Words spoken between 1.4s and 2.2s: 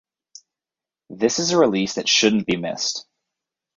a release that